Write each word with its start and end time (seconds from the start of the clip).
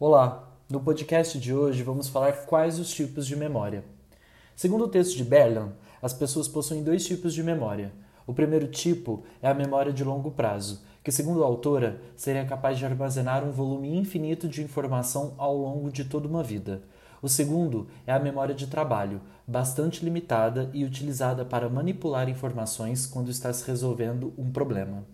Olá! 0.00 0.52
No 0.68 0.80
podcast 0.80 1.38
de 1.38 1.54
hoje 1.54 1.84
vamos 1.84 2.08
falar 2.08 2.46
quais 2.46 2.80
os 2.80 2.90
tipos 2.92 3.24
de 3.28 3.36
memória. 3.36 3.84
Segundo 4.56 4.86
o 4.86 4.88
texto 4.88 5.16
de 5.16 5.22
Berlan, 5.22 5.70
as 6.02 6.12
pessoas 6.12 6.48
possuem 6.48 6.82
dois 6.82 7.06
tipos 7.06 7.32
de 7.32 7.44
memória. 7.44 7.92
O 8.26 8.34
primeiro 8.34 8.66
tipo 8.66 9.22
é 9.40 9.48
a 9.48 9.54
memória 9.54 9.92
de 9.92 10.02
longo 10.02 10.32
prazo, 10.32 10.82
que, 11.00 11.12
segundo 11.12 11.44
a 11.44 11.46
autora, 11.46 12.00
seria 12.16 12.44
capaz 12.44 12.76
de 12.76 12.84
armazenar 12.84 13.44
um 13.44 13.52
volume 13.52 13.96
infinito 13.96 14.48
de 14.48 14.64
informação 14.64 15.32
ao 15.38 15.56
longo 15.56 15.92
de 15.92 16.04
toda 16.04 16.26
uma 16.26 16.42
vida. 16.42 16.82
O 17.22 17.28
segundo 17.28 17.86
é 18.04 18.12
a 18.12 18.18
memória 18.18 18.52
de 18.54 18.66
trabalho, 18.66 19.20
bastante 19.46 20.04
limitada 20.04 20.70
e 20.74 20.84
utilizada 20.84 21.44
para 21.44 21.68
manipular 21.68 22.28
informações 22.28 23.06
quando 23.06 23.30
está 23.30 23.52
se 23.52 23.64
resolvendo 23.64 24.34
um 24.36 24.50
problema. 24.50 25.04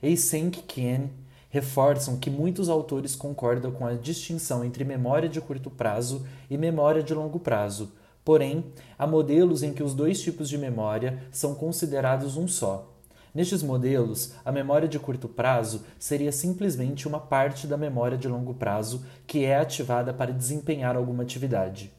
Eysenck 0.00 0.62
Kien 0.62 1.10
reforçam 1.50 2.16
que 2.16 2.30
muitos 2.30 2.68
autores 2.68 3.14
concordam 3.14 3.72
com 3.72 3.84
a 3.84 3.92
distinção 3.94 4.64
entre 4.64 4.84
memória 4.84 5.28
de 5.28 5.40
curto 5.40 5.68
prazo 5.68 6.24
e 6.48 6.56
memória 6.56 7.02
de 7.02 7.12
longo 7.12 7.38
prazo. 7.38 7.92
Porém, 8.24 8.64
há 8.96 9.06
modelos 9.06 9.62
em 9.62 9.72
que 9.72 9.82
os 9.82 9.92
dois 9.92 10.22
tipos 10.22 10.48
de 10.48 10.56
memória 10.56 11.22
são 11.32 11.54
considerados 11.54 12.36
um 12.36 12.46
só. 12.46 12.86
Nestes 13.34 13.62
modelos, 13.62 14.32
a 14.44 14.50
memória 14.50 14.88
de 14.88 14.98
curto 14.98 15.28
prazo 15.28 15.82
seria 15.98 16.32
simplesmente 16.32 17.06
uma 17.06 17.20
parte 17.20 17.66
da 17.66 17.76
memória 17.76 18.18
de 18.18 18.28
longo 18.28 18.54
prazo 18.54 19.04
que 19.26 19.44
é 19.44 19.56
ativada 19.56 20.12
para 20.12 20.32
desempenhar 20.32 20.96
alguma 20.96 21.22
atividade. 21.22 21.92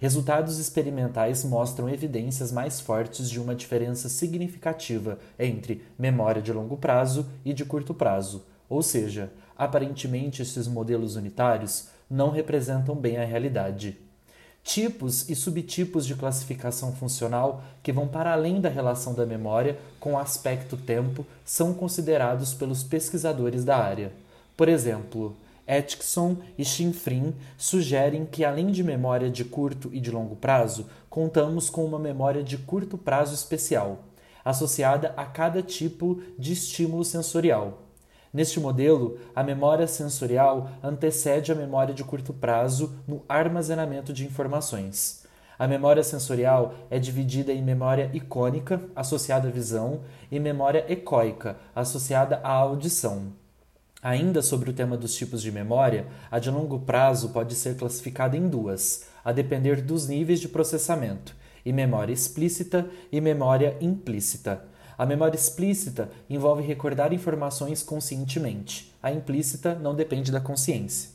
Resultados 0.00 0.58
experimentais 0.58 1.44
mostram 1.44 1.88
evidências 1.88 2.52
mais 2.52 2.80
fortes 2.80 3.28
de 3.28 3.40
uma 3.40 3.54
diferença 3.54 4.08
significativa 4.08 5.18
entre 5.36 5.82
memória 5.98 6.40
de 6.40 6.52
longo 6.52 6.76
prazo 6.76 7.26
e 7.44 7.52
de 7.52 7.64
curto 7.64 7.92
prazo, 7.92 8.44
ou 8.68 8.82
seja, 8.82 9.30
aparentemente 9.56 10.42
esses 10.42 10.66
modelos 10.68 11.16
unitários 11.16 11.88
não 12.10 12.30
representam 12.30 12.94
bem 12.94 13.18
a 13.18 13.24
realidade. 13.24 13.98
Tipos 14.62 15.28
e 15.30 15.34
subtipos 15.34 16.06
de 16.06 16.14
classificação 16.14 16.92
funcional 16.92 17.62
que 17.82 17.92
vão 17.92 18.06
para 18.06 18.32
além 18.32 18.60
da 18.60 18.68
relação 18.68 19.14
da 19.14 19.24
memória 19.24 19.78
com 19.98 20.12
o 20.12 20.18
aspecto 20.18 20.76
tempo 20.76 21.24
são 21.44 21.72
considerados 21.72 22.52
pelos 22.52 22.82
pesquisadores 22.82 23.64
da 23.64 23.78
área. 23.78 24.12
Por 24.56 24.68
exemplo, 24.68 25.34
Atkinson 25.66 26.36
e 26.56 26.64
Chinfrin 26.64 27.34
sugerem 27.56 28.26
que, 28.26 28.44
além 28.44 28.66
de 28.66 28.82
memória 28.82 29.30
de 29.30 29.44
curto 29.44 29.90
e 29.92 30.00
de 30.00 30.10
longo 30.10 30.36
prazo, 30.36 30.86
contamos 31.08 31.70
com 31.70 31.84
uma 31.84 31.98
memória 31.98 32.42
de 32.42 32.58
curto 32.58 32.98
prazo 32.98 33.34
especial, 33.34 34.04
associada 34.44 35.14
a 35.16 35.24
cada 35.24 35.62
tipo 35.62 36.22
de 36.38 36.52
estímulo 36.52 37.04
sensorial. 37.04 37.87
Neste 38.32 38.60
modelo, 38.60 39.18
a 39.34 39.42
memória 39.42 39.86
sensorial 39.86 40.70
antecede 40.82 41.50
a 41.50 41.54
memória 41.54 41.94
de 41.94 42.04
curto 42.04 42.32
prazo 42.32 42.94
no 43.06 43.22
armazenamento 43.28 44.12
de 44.12 44.26
informações. 44.26 45.26
A 45.58 45.66
memória 45.66 46.04
sensorial 46.04 46.74
é 46.88 46.98
dividida 46.98 47.52
em 47.52 47.62
memória 47.62 48.10
icônica, 48.12 48.80
associada 48.94 49.48
à 49.48 49.50
visão, 49.50 50.02
e 50.30 50.38
memória 50.38 50.84
ecoica, 50.88 51.56
associada 51.74 52.38
à 52.44 52.52
audição. 52.52 53.32
Ainda 54.00 54.40
sobre 54.40 54.70
o 54.70 54.72
tema 54.72 54.96
dos 54.96 55.16
tipos 55.16 55.42
de 55.42 55.50
memória, 55.50 56.06
a 56.30 56.38
de 56.38 56.50
longo 56.50 56.78
prazo 56.78 57.30
pode 57.30 57.56
ser 57.56 57.76
classificada 57.76 58.36
em 58.36 58.46
duas, 58.46 59.08
a 59.24 59.32
depender 59.32 59.82
dos 59.82 60.06
níveis 60.06 60.38
de 60.38 60.48
processamento, 60.48 61.34
e 61.64 61.72
memória 61.72 62.12
explícita 62.12 62.88
e 63.10 63.20
memória 63.20 63.76
implícita. 63.80 64.62
A 64.98 65.06
memória 65.06 65.36
explícita 65.36 66.10
envolve 66.28 66.60
recordar 66.60 67.12
informações 67.12 67.84
conscientemente. 67.84 68.92
A 69.00 69.12
implícita 69.12 69.76
não 69.76 69.94
depende 69.94 70.32
da 70.32 70.40
consciência. 70.40 71.10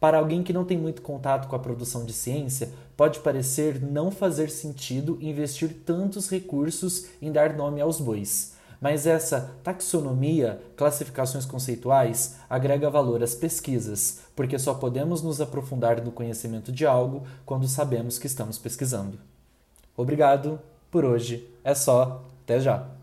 Para 0.00 0.18
alguém 0.18 0.42
que 0.42 0.52
não 0.52 0.64
tem 0.64 0.76
muito 0.76 1.00
contato 1.02 1.46
com 1.46 1.54
a 1.54 1.58
produção 1.60 2.04
de 2.04 2.12
ciência, 2.12 2.68
pode 2.96 3.20
parecer 3.20 3.80
não 3.80 4.10
fazer 4.10 4.50
sentido 4.50 5.18
investir 5.20 5.72
tantos 5.86 6.28
recursos 6.28 7.06
em 7.22 7.30
dar 7.30 7.54
nome 7.54 7.80
aos 7.80 8.00
bois. 8.00 8.54
Mas 8.80 9.06
essa 9.06 9.52
taxonomia, 9.62 10.60
classificações 10.76 11.46
conceituais, 11.46 12.36
agrega 12.50 12.90
valor 12.90 13.22
às 13.22 13.34
pesquisas, 13.34 14.20
porque 14.34 14.58
só 14.58 14.74
podemos 14.74 15.22
nos 15.22 15.40
aprofundar 15.40 16.04
no 16.04 16.12
conhecimento 16.12 16.70
de 16.70 16.84
algo 16.84 17.22
quando 17.46 17.68
sabemos 17.68 18.18
que 18.18 18.26
estamos 18.26 18.58
pesquisando. 18.58 19.18
Obrigado, 19.96 20.60
por 20.90 21.04
hoje 21.04 21.48
é 21.64 21.74
só, 21.74 22.22
até 22.44 22.60
já! 22.60 22.95